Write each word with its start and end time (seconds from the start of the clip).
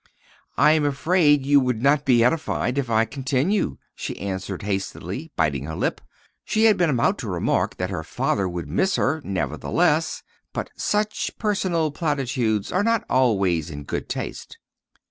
"I 0.57 0.71
am 0.71 0.83
afraid 0.83 1.45
you 1.45 1.59
would 1.59 1.83
not 1.83 2.05
be 2.05 2.23
edified 2.23 2.79
if 2.79 2.89
I 2.89 3.05
continued," 3.05 3.77
she 3.93 4.17
answered 4.19 4.63
hastily, 4.63 5.31
biting 5.35 5.65
her 5.65 5.75
lip. 5.75 6.01
She 6.43 6.63
had 6.63 6.75
been 6.75 6.89
about 6.89 7.19
to 7.19 7.29
remark 7.29 7.77
that 7.77 7.91
her 7.91 8.03
father 8.03 8.49
would 8.49 8.67
miss 8.67 8.95
her, 8.95 9.21
nevertheless 9.23 10.23
but 10.53 10.71
such 10.75 11.37
personal 11.37 11.91
platitudes 11.91 12.71
are 12.71 12.83
not 12.83 13.03
always 13.11 13.69
in 13.69 13.83
good 13.83 14.09
taste. 14.09 14.57